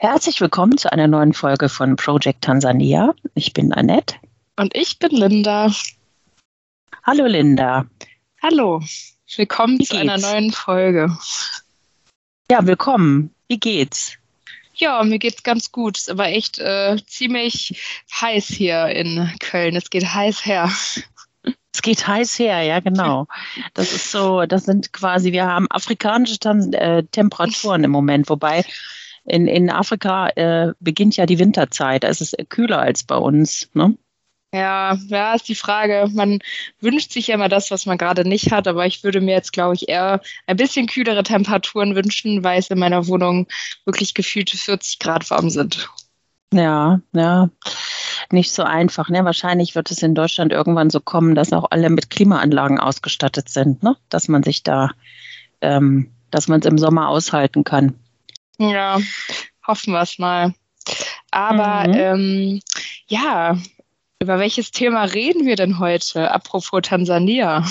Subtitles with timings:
[0.00, 3.16] Herzlich willkommen zu einer neuen Folge von Project Tansania.
[3.34, 4.14] Ich bin Annette.
[4.54, 5.72] Und ich bin Linda.
[7.02, 7.84] Hallo Linda.
[8.40, 8.80] Hallo.
[9.34, 11.18] Willkommen zu einer neuen Folge.
[12.48, 13.34] Ja, willkommen.
[13.48, 14.12] Wie geht's?
[14.74, 15.96] Ja, mir geht's ganz gut.
[15.96, 17.82] Es ist aber echt äh, ziemlich
[18.20, 19.74] heiß hier in Köln.
[19.74, 20.70] Es geht heiß her.
[21.72, 23.26] Es geht heiß her, ja, genau.
[23.74, 26.38] Das ist so, das sind quasi, wir haben afrikanische
[26.74, 28.64] äh, Temperaturen im Moment, wobei
[29.28, 32.04] in, in Afrika äh, beginnt ja die Winterzeit.
[32.04, 33.68] Da ist es kühler als bei uns.
[33.74, 33.96] Ne?
[34.52, 36.08] Ja, ja, ist die Frage.
[36.12, 36.38] Man
[36.80, 39.52] wünscht sich ja immer das, was man gerade nicht hat, aber ich würde mir jetzt,
[39.52, 43.46] glaube ich, eher ein bisschen kühlere Temperaturen wünschen, weil es in meiner Wohnung
[43.84, 45.88] wirklich gefühlte 40 Grad warm sind.
[46.52, 47.50] Ja, ja,
[48.32, 49.10] nicht so einfach.
[49.10, 49.22] Ne?
[49.26, 53.82] Wahrscheinlich wird es in Deutschland irgendwann so kommen, dass auch alle mit Klimaanlagen ausgestattet sind,
[53.82, 53.96] ne?
[54.08, 54.92] dass man sich da,
[55.60, 57.96] ähm, dass man es im Sommer aushalten kann.
[58.58, 58.98] Ja,
[59.66, 60.54] hoffen wir es mal.
[61.30, 61.94] Aber mhm.
[61.94, 62.60] ähm,
[63.06, 63.56] ja,
[64.20, 67.64] über welches Thema reden wir denn heute, apropos Tansania?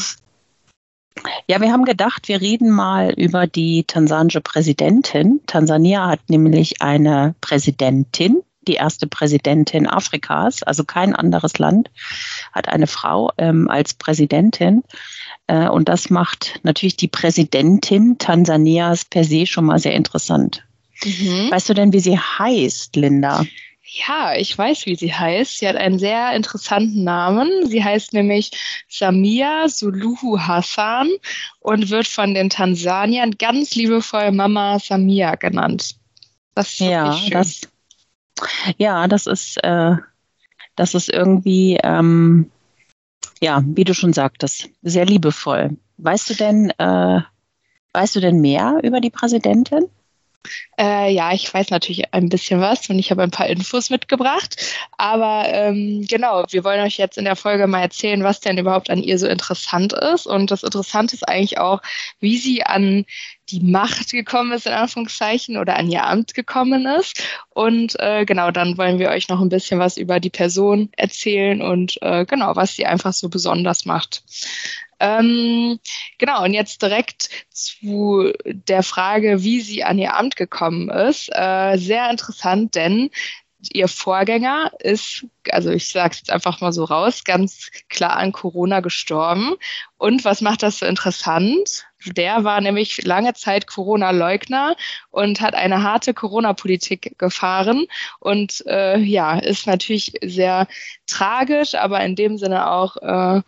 [1.48, 5.42] Ja, wir haben gedacht, wir reden mal über die tansanische Präsidentin.
[5.48, 11.90] Tansania hat nämlich eine Präsidentin, die erste Präsidentin Afrikas, also kein anderes Land
[12.54, 14.84] hat eine Frau ähm, als Präsidentin.
[15.48, 20.67] Äh, und das macht natürlich die Präsidentin Tansanias per se schon mal sehr interessant.
[21.04, 21.52] Mhm.
[21.52, 23.46] Weißt du denn, wie sie heißt, Linda?
[23.90, 25.60] Ja, ich weiß, wie sie heißt.
[25.60, 27.68] Sie hat einen sehr interessanten Namen.
[27.68, 28.52] Sie heißt nämlich
[28.90, 31.10] Samia Suluhu Hassan
[31.60, 35.96] und wird von den Tansaniern ganz liebevoll Mama Samia genannt.
[36.54, 37.32] Das ist ja, schön.
[37.32, 37.62] das,
[38.78, 39.96] ja, das ist, äh,
[40.76, 42.52] das ist irgendwie, ähm,
[43.40, 45.78] ja, wie du schon sagtest, sehr liebevoll.
[45.98, 47.22] Weißt du denn, äh,
[47.94, 49.86] weißt du denn mehr über die Präsidentin?
[50.80, 54.56] Äh, ja, ich weiß natürlich ein bisschen was und ich habe ein paar Infos mitgebracht.
[54.98, 58.90] Aber ähm, genau, wir wollen euch jetzt in der Folge mal erzählen, was denn überhaupt
[58.90, 60.28] an ihr so interessant ist.
[60.28, 61.82] Und das Interessante ist eigentlich auch,
[62.20, 63.06] wie sie an
[63.50, 67.24] die Macht gekommen ist, in Anführungszeichen, oder an ihr Amt gekommen ist.
[67.50, 71.62] Und äh, genau, dann wollen wir euch noch ein bisschen was über die Person erzählen
[71.62, 74.24] und äh, genau, was sie einfach so besonders macht.
[75.00, 75.80] Ähm,
[76.18, 81.30] genau, und jetzt direkt zu der Frage, wie sie an ihr Amt gekommen ist.
[81.34, 83.10] Äh, sehr interessant, denn
[83.74, 88.32] ihr Vorgänger ist, also ich sage es jetzt einfach mal so raus, ganz klar an
[88.32, 89.56] Corona gestorben.
[89.98, 91.86] Und was macht das so interessant?
[92.06, 94.76] Der war nämlich lange Zeit Corona-Leugner
[95.10, 97.88] und hat eine harte Corona-Politik gefahren
[98.20, 100.68] und äh, ja, ist natürlich sehr
[101.08, 103.42] tragisch, aber in dem Sinne auch, äh,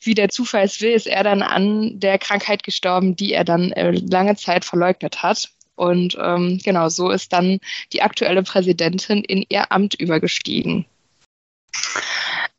[0.00, 3.72] wie der Zufall es will, ist er dann an der Krankheit gestorben, die er dann
[3.72, 5.50] äh, lange Zeit verleugnet hat.
[5.80, 7.58] Und ähm, genau so ist dann
[7.94, 10.84] die aktuelle Präsidentin in ihr Amt übergestiegen.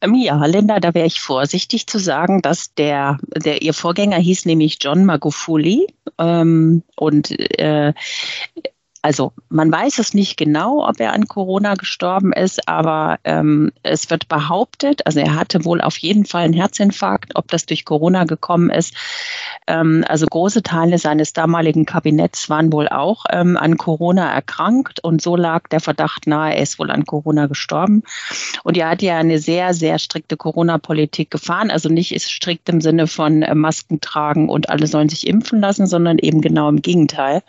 [0.02, 4.46] Ähm, ja, Linda, da wäre ich vorsichtig zu sagen, dass der, der ihr Vorgänger hieß
[4.46, 5.86] nämlich John Magufuli
[6.18, 7.94] ähm, und äh,
[9.02, 14.10] also man weiß es nicht genau, ob er an Corona gestorben ist, aber ähm, es
[14.10, 18.26] wird behauptet, also er hatte wohl auf jeden Fall einen Herzinfarkt, ob das durch Corona
[18.26, 18.94] gekommen ist.
[19.66, 25.22] Ähm, also große Teile seines damaligen Kabinetts waren wohl auch ähm, an Corona erkrankt und
[25.22, 28.04] so lag der Verdacht nahe, er ist wohl an Corona gestorben.
[28.64, 32.82] Und er hat ja eine sehr, sehr strikte Corona-Politik gefahren, also nicht ist strikt im
[32.82, 36.82] Sinne von äh, Masken tragen und alle sollen sich impfen lassen, sondern eben genau im
[36.82, 37.42] Gegenteil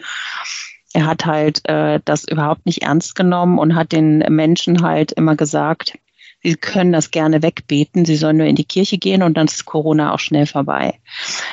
[0.93, 5.37] er hat halt äh, das überhaupt nicht ernst genommen und hat den Menschen halt immer
[5.37, 5.99] gesagt,
[6.43, 9.65] sie können das gerne wegbeten, sie sollen nur in die Kirche gehen und dann ist
[9.65, 10.99] Corona auch schnell vorbei.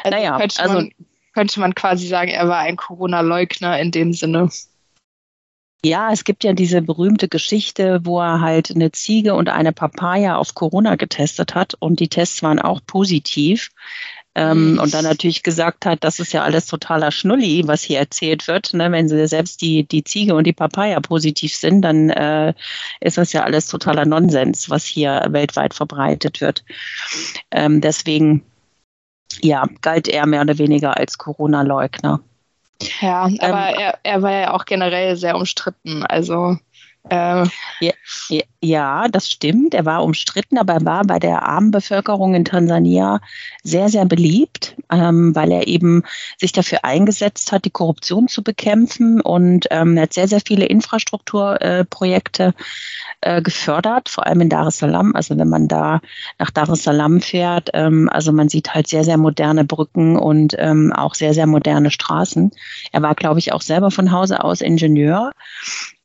[0.03, 0.91] Also naja, könnte also man,
[1.33, 4.50] könnte man quasi sagen, er war ein Corona-Leugner in dem Sinne.
[5.85, 10.35] Ja, es gibt ja diese berühmte Geschichte, wo er halt eine Ziege und eine Papaya
[10.35, 13.69] auf Corona getestet hat und die Tests waren auch positiv.
[14.39, 18.47] Ähm, und dann natürlich gesagt hat, das ist ja alles totaler Schnulli, was hier erzählt
[18.47, 18.73] wird.
[18.73, 18.89] Ne?
[18.89, 22.53] Wenn sie selbst die, die Ziege und die Papaya positiv sind, dann äh,
[23.01, 26.63] ist das ja alles totaler Nonsens, was hier weltweit verbreitet wird.
[27.51, 28.41] Ähm, deswegen,
[29.41, 32.21] ja, galt er mehr oder weniger als Corona-Leugner.
[33.01, 36.06] Ja, aber ähm, er, er war ja auch generell sehr umstritten.
[36.06, 36.57] Also
[37.09, 37.45] äh,
[37.79, 37.94] ja,
[38.61, 39.73] ja, das stimmt.
[39.73, 43.21] Er war umstritten, aber er war bei der armen Bevölkerung in Tansania
[43.63, 46.03] sehr, sehr beliebt, ähm, weil er eben
[46.38, 50.65] sich dafür eingesetzt hat, die Korruption zu bekämpfen und ähm, er hat sehr, sehr viele
[50.65, 52.53] Infrastrukturprojekte
[53.21, 55.15] äh, gefördert, vor allem in Dar es Salaam.
[55.15, 56.01] Also wenn man da
[56.38, 60.56] nach Dar es Salaam fährt, ähm, also man sieht halt sehr, sehr moderne Brücken und
[60.59, 62.51] ähm, auch sehr, sehr moderne Straßen.
[62.91, 65.31] Er war, glaube ich, auch selber von Hause aus Ingenieur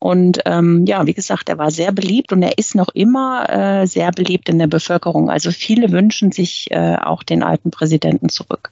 [0.04, 3.86] Und ähm, ja, wie gesagt, er war sehr beliebt und er ist noch immer äh,
[3.86, 5.30] sehr beliebt in der Bevölkerung.
[5.30, 8.70] Also viele wünschen sich äh, auch den alten Präsidenten zurück.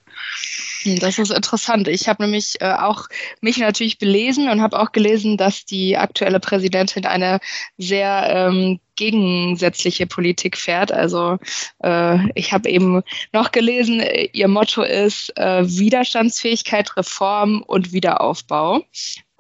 [1.01, 1.89] Das ist interessant.
[1.89, 3.09] Ich habe nämlich äh, auch
[3.41, 7.41] mich natürlich belesen und habe auch gelesen, dass die aktuelle Präsidentin eine
[7.79, 10.93] sehr ähm, gegensätzliche Politik fährt.
[10.93, 11.39] Also
[11.83, 13.03] äh, ich habe eben
[13.33, 18.83] noch gelesen, äh, ihr Motto ist äh, Widerstandsfähigkeit, Reform und Wiederaufbau.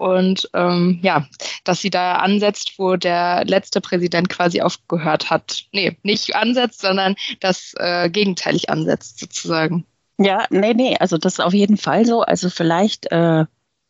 [0.03, 1.29] Und ähm, ja,
[1.63, 5.67] dass sie da ansetzt, wo der letzte Präsident quasi aufgehört hat.
[5.71, 9.87] Nee, nicht ansetzt, sondern das äh, gegenteilig ansetzt sozusagen.
[10.19, 12.23] Ja, nee, nee, also das ist auf jeden Fall so.
[12.23, 13.45] Also vielleicht äh,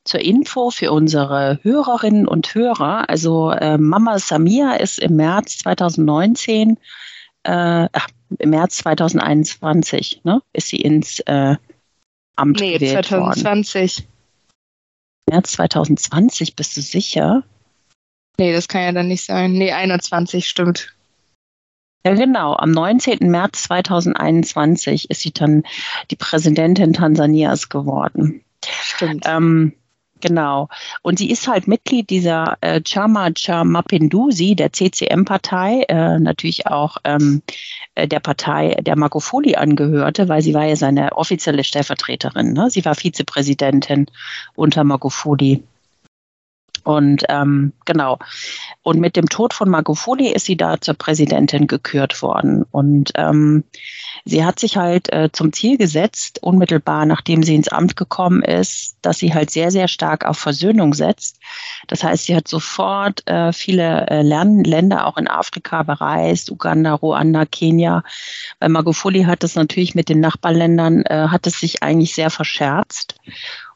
[0.05, 3.09] zur Info für unsere Hörerinnen und Hörer.
[3.09, 6.77] Also äh, Mama Samia ist im März 2019,
[7.45, 11.57] äh, ach, im März 2021, ne, ist sie ins äh,
[12.37, 14.01] Amt nee, gewählt 2020.
[14.01, 14.12] Worden.
[15.33, 17.43] März 2020, bist du sicher?
[18.39, 19.53] Nee, das kann ja dann nicht sein.
[19.53, 20.95] Nee, 21 stimmt.
[22.05, 22.55] Ja, genau.
[22.55, 23.31] Am 19.
[23.31, 25.63] März 2021 ist sie dann
[26.11, 28.45] die Präsidentin Tansanias geworden.
[28.63, 29.25] Stimmt.
[29.27, 29.73] Ähm,
[30.23, 30.69] genau.
[31.03, 36.97] Und sie ist halt Mitglied dieser äh, Chama Cha Mapinduzi, der CCM-Partei, äh, natürlich auch
[37.05, 37.43] ähm,
[37.95, 42.55] äh, der Partei, der Magufuli angehörte, weil sie war ja seine offizielle Stellvertreterin.
[42.55, 42.71] Ne?
[42.71, 44.07] Sie war Vizepräsidentin
[44.55, 45.63] unter Magufuli.
[46.85, 48.19] Und ähm, genau.
[48.83, 52.65] Und mit dem Tod von Magufuli ist sie da zur Präsidentin gekürt worden.
[52.71, 53.65] Und ähm,
[54.25, 58.97] sie hat sich halt äh, zum Ziel gesetzt, unmittelbar nachdem sie ins Amt gekommen ist,
[59.03, 61.39] dass sie halt sehr, sehr stark auf Versöhnung setzt.
[61.87, 67.45] Das heißt, sie hat sofort äh, viele äh, Länder auch in Afrika bereist, Uganda, Ruanda,
[67.47, 68.03] Kenia.
[68.59, 73.17] Weil Magufuli hat es natürlich mit den Nachbarländern, äh, hat es sich eigentlich sehr verscherzt.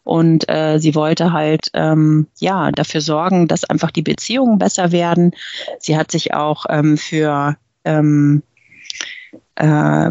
[0.06, 5.32] Und äh, sie wollte halt ähm, ja dafür sorgen, dass einfach die Beziehungen besser werden.
[5.81, 8.44] Sie hat sich auch ähm, für ähm,
[9.56, 10.11] äh,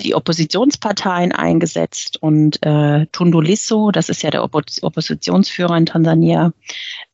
[0.00, 6.52] die Oppositionsparteien eingesetzt und äh, Tundu Lissu, das ist ja der Oppos Oppositionsführer in Tansania,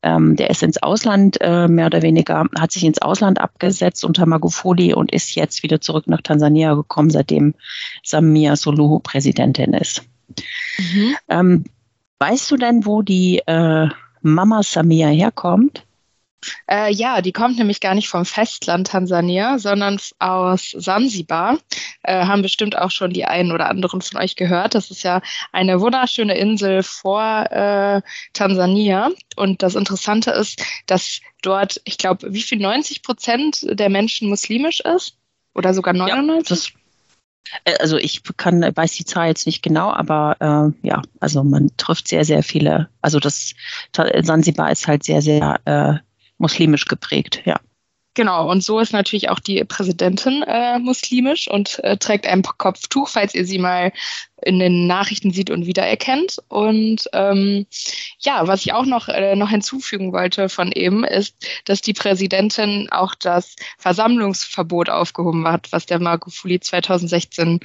[0.03, 4.25] ähm, der ist ins Ausland äh, mehr oder weniger, hat sich ins Ausland abgesetzt unter
[4.25, 7.55] Magufuli und ist jetzt wieder zurück nach Tansania gekommen, seitdem
[8.03, 10.03] Samia Suluhu Präsidentin ist.
[10.77, 11.15] Mhm.
[11.29, 11.63] Ähm,
[12.19, 13.87] Weißt du denn, wo die äh,
[14.21, 15.85] Mama Samia herkommt?
[16.69, 21.57] Äh, ja, die kommt nämlich gar nicht vom Festland Tansania, sondern aus Sansibar.
[22.03, 24.75] Äh, haben bestimmt auch schon die einen oder anderen von euch gehört.
[24.75, 25.21] Das ist ja
[25.51, 28.01] eine wunderschöne Insel vor äh,
[28.33, 29.09] Tansania.
[29.35, 34.81] Und das Interessante ist, dass dort, ich glaube, wie viel 90 Prozent der Menschen muslimisch
[34.81, 35.17] ist?
[35.53, 36.73] Oder sogar 99?
[36.73, 36.79] Ja,
[37.79, 40.37] also ich kann, weiß die Zahl jetzt nicht genau, aber
[40.83, 42.89] äh, ja, also man trifft sehr, sehr viele.
[43.01, 43.53] Also das
[43.93, 45.93] Sansibar ist halt sehr, sehr äh,
[46.37, 47.59] muslimisch geprägt, ja.
[48.15, 53.09] Genau, und so ist natürlich auch die Präsidentin äh, muslimisch und äh, trägt ein Kopftuch,
[53.09, 53.91] falls ihr sie mal
[54.41, 56.37] in den Nachrichten sieht und wiedererkennt.
[56.49, 57.65] Und ähm,
[58.19, 61.35] ja, was ich auch noch, äh, noch hinzufügen wollte von eben, ist,
[61.65, 67.59] dass die Präsidentin auch das Versammlungsverbot aufgehoben hat, was der Magufuli 2016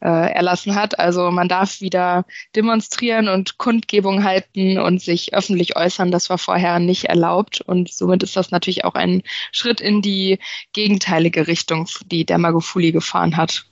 [0.00, 0.98] äh, erlassen hat.
[0.98, 2.24] Also man darf wieder
[2.56, 6.10] demonstrieren und Kundgebung halten und sich öffentlich äußern.
[6.10, 7.60] Das war vorher nicht erlaubt.
[7.60, 9.22] Und somit ist das natürlich auch ein
[9.52, 10.38] Schritt in die
[10.72, 13.66] gegenteilige Richtung, die der Magufuli gefahren hat.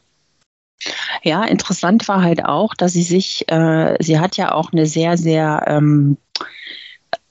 [1.22, 5.16] Ja, interessant war halt auch, dass sie sich, äh, sie hat ja auch eine sehr,
[5.16, 6.16] sehr, ähm,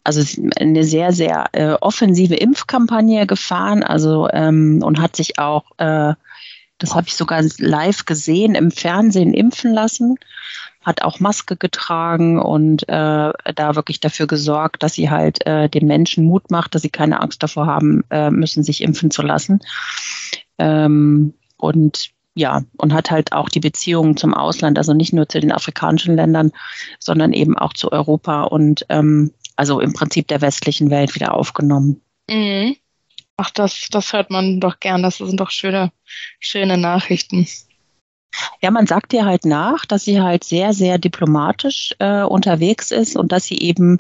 [0.04, 0.24] also
[0.60, 6.14] eine sehr, sehr äh, offensive Impfkampagne gefahren, also ähm, und hat sich auch, äh,
[6.78, 10.18] das habe ich sogar live gesehen, im Fernsehen impfen lassen,
[10.84, 15.86] hat auch Maske getragen und äh, da wirklich dafür gesorgt, dass sie halt äh, den
[15.86, 19.60] Menschen Mut macht, dass sie keine Angst davor haben äh, müssen, sich impfen zu lassen.
[20.58, 25.40] Ähm, und ja, und hat halt auch die Beziehungen zum Ausland, also nicht nur zu
[25.40, 26.52] den afrikanischen Ländern,
[27.00, 32.02] sondern eben auch zu Europa und ähm, also im Prinzip der westlichen Welt wieder aufgenommen.
[32.30, 32.76] Mhm.
[33.38, 35.04] Ach, das, das hört man doch gern.
[35.04, 35.92] Das sind doch schöne,
[36.40, 37.48] schöne Nachrichten.
[38.62, 43.18] Ja, man sagt ihr halt nach, dass sie halt sehr, sehr diplomatisch äh, unterwegs ist
[43.18, 44.00] und dass sie eben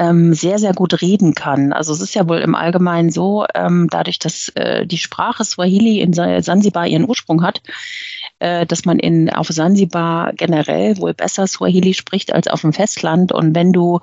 [0.00, 1.74] ähm, sehr, sehr gut reden kann.
[1.74, 6.00] Also es ist ja wohl im Allgemeinen so, ähm, dadurch, dass äh, die Sprache Swahili
[6.00, 7.60] in Sansibar ihren Ursprung hat,
[8.38, 13.30] äh, dass man in, auf Sansibar generell wohl besser Swahili spricht als auf dem Festland.
[13.30, 14.00] Und wenn du,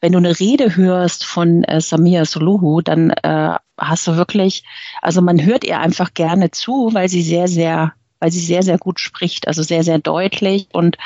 [0.00, 4.64] wenn du eine Rede hörst von äh, Samia Suluhu, dann äh, hast du wirklich,
[5.02, 8.78] also man hört ihr einfach gerne zu, weil sie sehr, sehr weil sie sehr, sehr
[8.78, 10.96] gut spricht, also sehr, sehr deutlich und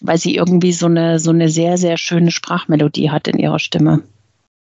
[0.00, 4.02] weil sie irgendwie so eine, so eine sehr, sehr schöne Sprachmelodie hat in ihrer Stimme.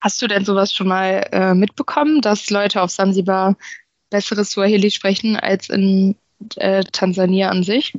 [0.01, 3.57] Hast du denn sowas schon mal äh, mitbekommen, dass Leute auf Sansibar
[4.09, 6.17] besseres Swahili sprechen als in
[6.57, 7.93] äh, Tansania an sich?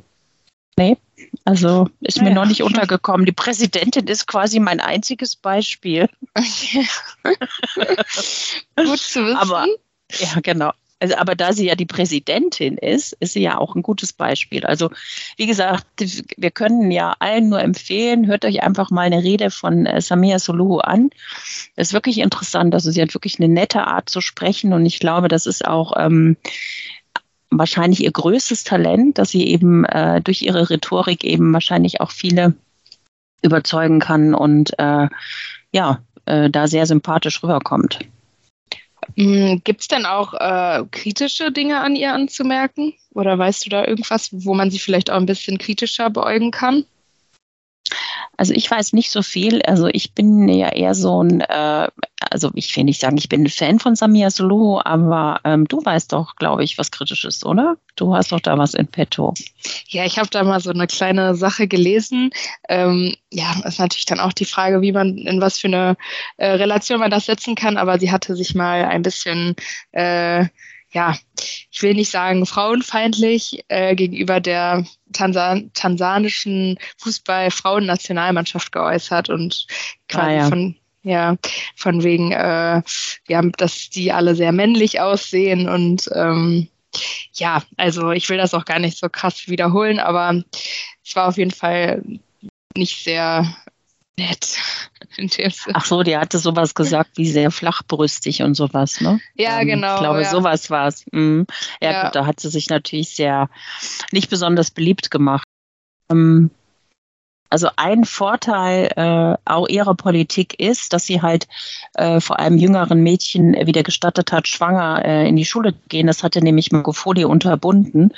[0.76, 0.96] Nee,
[1.44, 2.30] also ist naja.
[2.30, 3.26] mir noch nicht untergekommen.
[3.26, 6.08] Die Präsidentin ist quasi mein einziges Beispiel.
[8.76, 9.36] Gut zu wissen.
[9.36, 9.66] Aber
[10.18, 10.72] ja, genau.
[11.02, 14.64] Also, aber da sie ja die Präsidentin ist, ist sie ja auch ein gutes Beispiel.
[14.64, 14.88] Also,
[15.36, 15.84] wie gesagt,
[16.36, 20.38] wir können ja allen nur empfehlen, hört euch einfach mal eine Rede von äh, Samia
[20.38, 21.10] Soluhu an.
[21.74, 22.72] Das ist wirklich interessant.
[22.72, 25.94] Also, sie hat wirklich eine nette Art zu sprechen und ich glaube, das ist auch
[25.98, 26.36] ähm,
[27.50, 32.54] wahrscheinlich ihr größtes Talent, dass sie eben äh, durch ihre Rhetorik eben wahrscheinlich auch viele
[33.42, 35.08] überzeugen kann und äh,
[35.72, 37.98] ja, äh, da sehr sympathisch rüberkommt.
[39.16, 42.94] Hm, Gibt es denn auch äh, kritische Dinge an ihr anzumerken?
[43.12, 46.84] Oder weißt du da irgendwas, wo man sie vielleicht auch ein bisschen kritischer beäugen kann?
[48.36, 49.62] Also ich weiß nicht so viel.
[49.62, 51.88] Also ich bin ja eher so ein, äh,
[52.32, 55.84] also ich will nicht sagen, ich bin ein Fan von Samia Suluhu, aber ähm, du
[55.84, 57.76] weißt doch, glaube ich, was Kritisches, oder?
[57.96, 59.34] Du hast doch da was in petto.
[59.88, 62.30] Ja, ich habe da mal so eine kleine Sache gelesen.
[62.68, 65.96] Ähm, ja, ist natürlich dann auch die Frage, wie man, in was für eine
[66.38, 69.54] äh, Relation man das setzen kann, aber sie hatte sich mal ein bisschen
[69.92, 70.46] äh,
[70.92, 71.16] ja,
[71.70, 79.66] ich will nicht sagen frauenfeindlich äh, gegenüber der Tansan tansanischen Fußball-Frauen-Nationalmannschaft geäußert und
[80.08, 80.48] quasi ah, ja.
[80.48, 81.36] von ja,
[81.76, 82.82] von wegen, äh,
[83.28, 86.68] ja, dass die alle sehr männlich aussehen und ähm,
[87.32, 90.42] ja, also ich will das auch gar nicht so krass wiederholen, aber
[91.04, 92.02] es war auf jeden Fall
[92.76, 93.54] nicht sehr
[94.18, 94.56] nett.
[95.74, 99.20] Ach so, die hatte sowas gesagt wie sehr flachbrüstig und sowas, ne?
[99.34, 99.94] Ja, ähm, genau.
[99.94, 100.30] Ich glaube, ja.
[100.30, 101.04] sowas war es.
[101.12, 101.46] Mhm.
[101.80, 102.04] Ja, ja.
[102.04, 103.48] Gut, da hat sie sich natürlich sehr
[104.10, 105.46] nicht besonders beliebt gemacht.
[106.10, 106.50] Ähm,
[107.52, 111.46] also ein Vorteil äh, auch ihrer Politik ist, dass sie halt
[111.92, 116.06] äh, vor allem jüngeren Mädchen wieder gestattet hat, schwanger äh, in die Schule zu gehen.
[116.06, 118.14] Das hatte nämlich Magufuli unterbunden.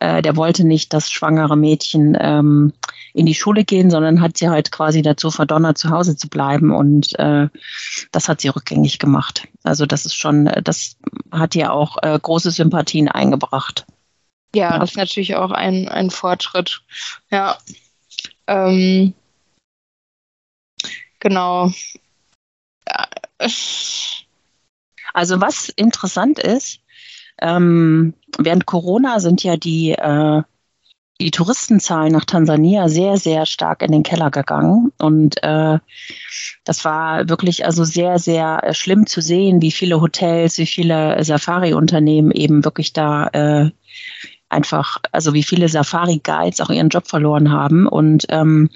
[0.00, 2.72] Äh, der wollte nicht, dass schwangere Mädchen ähm,
[3.14, 6.74] in die Schule gehen, sondern hat sie halt quasi dazu verdonnert, zu Hause zu bleiben.
[6.74, 7.46] Und äh,
[8.10, 9.46] das hat sie rückgängig gemacht.
[9.62, 10.96] Also das ist schon, äh, das
[11.30, 13.86] hat ihr auch äh, große Sympathien eingebracht.
[14.56, 16.82] Ja, ja, das ist natürlich auch ein, ein Fortschritt.
[17.30, 17.56] Ja.
[18.50, 19.14] Ähm,
[21.20, 21.70] genau.
[25.14, 26.80] Also was interessant ist,
[27.40, 30.42] ähm, während Corona sind ja die, äh,
[31.20, 34.92] die Touristenzahlen nach Tansania sehr, sehr stark in den Keller gegangen.
[34.98, 35.78] Und äh,
[36.64, 41.22] das war wirklich also sehr, sehr äh, schlimm zu sehen, wie viele Hotels, wie viele
[41.22, 43.70] Safari-Unternehmen eben wirklich da äh,
[44.50, 47.86] einfach, also wie viele Safari-Guides auch ihren Job verloren haben.
[47.86, 48.68] Und ähm,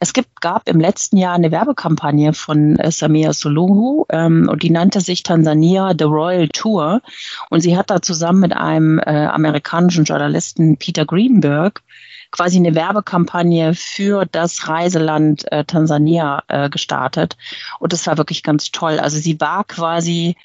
[0.00, 4.70] es gibt, gab im letzten Jahr eine Werbekampagne von äh, Samia Suluhu ähm, und die
[4.70, 7.02] nannte sich Tansania The Royal Tour.
[7.50, 11.82] Und sie hat da zusammen mit einem äh, amerikanischen Journalisten Peter Greenberg
[12.30, 17.36] quasi eine Werbekampagne für das Reiseland äh, Tansania äh, gestartet.
[17.80, 19.00] Und das war wirklich ganz toll.
[19.00, 20.36] Also sie war quasi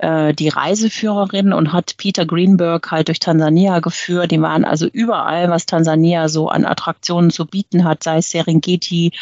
[0.00, 4.30] äh, die Reiseführerin und hat Peter Greenberg halt durch Tansania geführt.
[4.30, 9.12] Die waren also überall, was Tansania so an Attraktionen zu bieten hat, sei es Serengeti,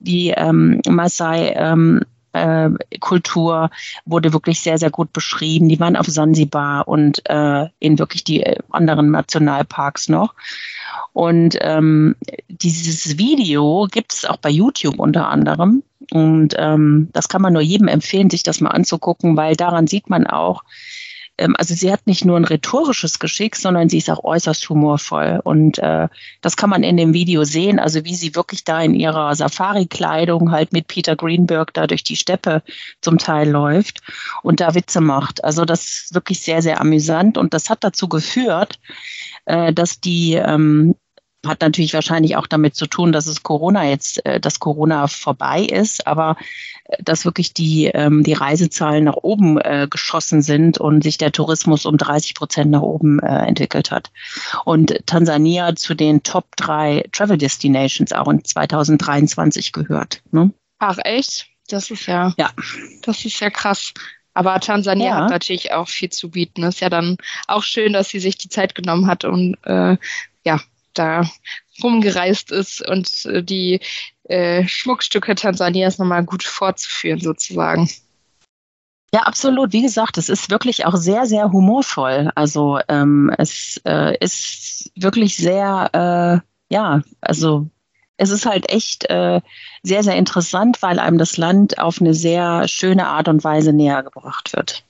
[0.00, 2.02] die ähm, Maasai ähm,
[2.32, 3.70] äh, Kultur
[4.04, 5.68] wurde wirklich sehr, sehr gut beschrieben.
[5.68, 10.34] Die waren auf Sansibar und äh, in wirklich die anderen Nationalparks noch.
[11.12, 12.16] Und ähm,
[12.48, 15.82] dieses Video gibt es auch bei YouTube unter anderem.
[16.10, 20.10] Und ähm, das kann man nur jedem empfehlen, sich das mal anzugucken, weil daran sieht
[20.10, 20.62] man auch,
[21.38, 25.40] ähm, also sie hat nicht nur ein rhetorisches Geschick, sondern sie ist auch äußerst humorvoll.
[25.44, 26.08] Und äh,
[26.40, 30.50] das kann man in dem Video sehen, also wie sie wirklich da in ihrer Safari-Kleidung
[30.50, 32.62] halt mit Peter Greenberg da durch die Steppe
[33.00, 34.00] zum Teil läuft
[34.42, 35.44] und da Witze macht.
[35.44, 37.38] Also das ist wirklich sehr, sehr amüsant.
[37.38, 38.78] Und das hat dazu geführt,
[39.46, 40.94] äh, dass die ähm,
[41.46, 45.62] hat natürlich wahrscheinlich auch damit zu tun, dass es Corona jetzt, äh, dass Corona vorbei
[45.62, 46.36] ist, aber
[46.84, 51.32] äh, dass wirklich die, ähm, die Reisezahlen nach oben äh, geschossen sind und sich der
[51.32, 54.10] Tourismus um 30 Prozent nach oben entwickelt hat.
[54.64, 60.22] Und Tansania zu den Top drei Travel Destinations auch in 2023 gehört.
[60.30, 60.52] Ne?
[60.78, 61.46] Ach echt?
[61.68, 62.50] Das ist ja, ja,
[63.02, 63.92] das ist ja krass.
[64.34, 65.14] Aber Tansania ja.
[65.16, 66.62] hat natürlich auch viel zu bieten.
[66.62, 67.16] Ist ja dann
[67.48, 69.96] auch schön, dass sie sich die Zeit genommen hat und äh,
[70.44, 70.60] ja,
[70.94, 71.28] da
[71.82, 73.80] rumgereist ist und äh, die
[74.24, 77.88] äh, Schmuckstücke Tansanias nochmal gut vorzuführen, sozusagen.
[79.14, 79.72] Ja, absolut.
[79.72, 82.30] Wie gesagt, es ist wirklich auch sehr, sehr humorvoll.
[82.34, 85.90] Also ähm, es äh, ist wirklich sehr,
[86.42, 87.68] äh, ja, also
[88.16, 89.40] es ist halt echt äh,
[89.82, 94.02] sehr, sehr interessant, weil einem das Land auf eine sehr schöne Art und Weise näher
[94.02, 94.84] gebracht wird.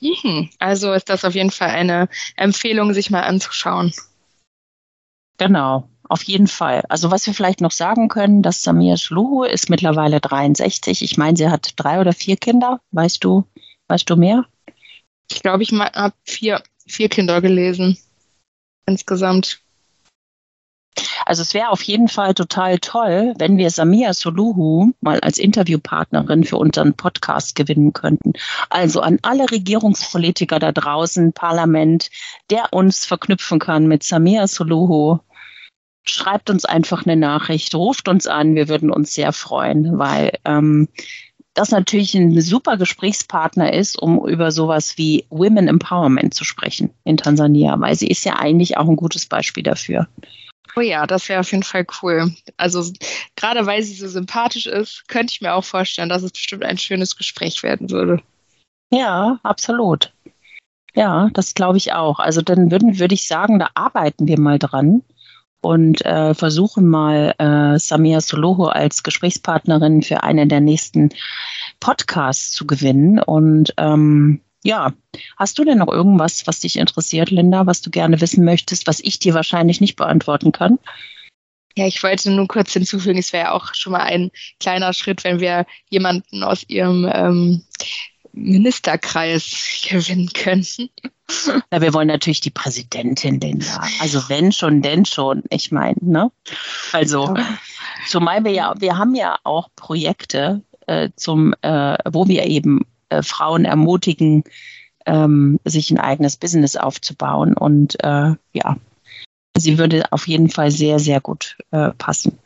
[0.00, 0.50] Mhm.
[0.58, 3.94] Also ist das auf jeden Fall eine Empfehlung, sich mal anzuschauen.
[5.40, 6.84] Genau, auf jeden Fall.
[6.90, 11.00] Also was wir vielleicht noch sagen können, dass Samir Schluhu ist mittlerweile 63.
[11.00, 12.82] Ich meine, sie hat drei oder vier Kinder.
[12.90, 13.44] Weißt du,
[13.88, 14.44] weißt du mehr?
[15.30, 17.96] Ich glaube, ich habe vier, vier Kinder gelesen
[18.84, 19.62] insgesamt.
[21.24, 26.44] Also es wäre auf jeden Fall total toll, wenn wir Samia Soluhu mal als Interviewpartnerin
[26.44, 28.32] für unseren Podcast gewinnen könnten.
[28.68, 32.10] Also an alle Regierungspolitiker da draußen, Parlament,
[32.50, 35.20] der uns verknüpfen kann mit Samia Soluhu.
[36.10, 40.88] Schreibt uns einfach eine Nachricht, ruft uns an, wir würden uns sehr freuen, weil ähm,
[41.54, 47.16] das natürlich ein super Gesprächspartner ist, um über sowas wie Women Empowerment zu sprechen in
[47.16, 50.08] Tansania, weil sie ist ja eigentlich auch ein gutes Beispiel dafür.
[50.76, 52.34] Oh ja, das wäre auf jeden Fall cool.
[52.56, 52.92] Also
[53.36, 56.78] gerade weil sie so sympathisch ist, könnte ich mir auch vorstellen, dass es bestimmt ein
[56.78, 58.22] schönes Gespräch werden würde.
[58.90, 60.12] Ja, absolut.
[60.94, 62.18] Ja, das glaube ich auch.
[62.18, 65.02] Also dann würden, würde ich sagen, da arbeiten wir mal dran
[65.60, 71.10] und äh, versuchen mal äh, Samia Soloho als Gesprächspartnerin für einen der nächsten
[71.80, 73.20] Podcasts zu gewinnen.
[73.20, 74.92] Und ähm, ja,
[75.36, 79.00] hast du denn noch irgendwas, was dich interessiert, Linda, was du gerne wissen möchtest, was
[79.00, 80.78] ich dir wahrscheinlich nicht beantworten kann?
[81.76, 85.40] Ja, ich wollte nur kurz hinzufügen, es wäre auch schon mal ein kleiner Schritt, wenn
[85.40, 87.64] wir jemanden aus ihrem ähm,
[88.32, 90.90] Ministerkreis gewinnen könnten.
[91.70, 93.80] Na, wir wollen natürlich die Präsidentin, Linda.
[94.00, 95.42] Also wenn schon, denn schon.
[95.50, 96.30] Ich meine, ne?
[96.92, 97.34] Also,
[98.08, 103.22] zumal wir ja, wir haben ja auch Projekte äh, zum, äh, wo wir eben äh,
[103.22, 104.44] Frauen ermutigen,
[105.06, 107.54] ähm, sich ein eigenes Business aufzubauen.
[107.54, 108.76] Und äh, ja,
[109.56, 112.38] sie würde auf jeden Fall sehr, sehr gut äh, passen.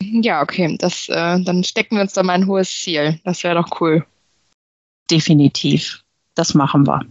[0.00, 0.76] Ja, okay.
[0.78, 3.20] Das, äh, dann stecken wir uns da mal ein hohes Ziel.
[3.24, 4.04] Das wäre doch cool.
[5.10, 6.02] Definitiv.
[6.34, 7.06] Das machen wir.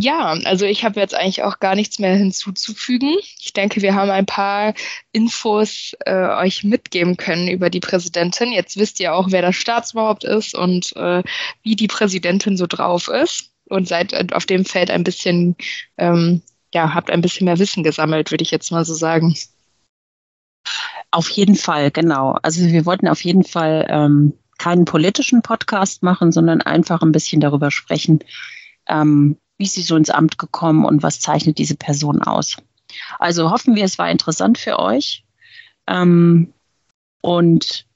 [0.00, 3.16] Ja, also ich habe jetzt eigentlich auch gar nichts mehr hinzuzufügen.
[3.40, 4.74] Ich denke, wir haben ein paar
[5.10, 8.52] Infos äh, euch mitgeben können über die Präsidentin.
[8.52, 11.24] Jetzt wisst ihr auch, wer das Staatsoberhaupt ist und äh,
[11.64, 15.56] wie die Präsidentin so drauf ist und seid auf dem Feld ein bisschen,
[15.96, 19.34] ähm, ja, habt ein bisschen mehr Wissen gesammelt, würde ich jetzt mal so sagen.
[21.10, 22.38] Auf jeden Fall, genau.
[22.42, 27.40] Also wir wollten auf jeden Fall ähm, keinen politischen Podcast machen, sondern einfach ein bisschen
[27.40, 28.20] darüber sprechen,
[28.86, 32.56] ähm, wie ist sie so ins Amt gekommen und was zeichnet diese Person aus.
[33.18, 35.24] Also hoffen wir, es war interessant für euch.
[35.86, 36.52] Ähm,
[37.20, 37.86] und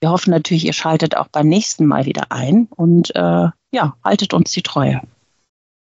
[0.00, 4.34] wir hoffen natürlich, ihr schaltet auch beim nächsten Mal wieder ein und äh, ja, haltet
[4.34, 5.00] uns die Treue.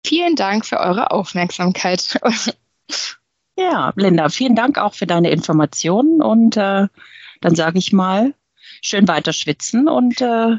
[0.05, 2.19] Vielen Dank für eure Aufmerksamkeit.
[3.57, 6.88] ja, Linda, vielen Dank auch für deine Informationen und äh,
[7.41, 8.35] dann sage ich mal,
[8.81, 10.57] schön weiter schwitzen und äh,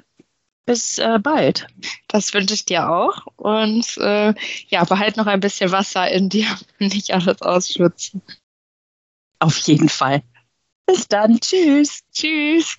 [0.67, 1.67] bis äh, bald.
[2.09, 3.27] Das wünsche ich dir auch.
[3.37, 4.35] Und äh,
[4.69, 6.47] ja, behalt noch ein bisschen Wasser in dir,
[6.79, 8.23] nicht alles ausschwitzen.
[9.39, 10.23] Auf jeden Fall.
[10.87, 11.41] Bis dann.
[11.41, 12.01] Tschüss.
[12.13, 12.79] Tschüss.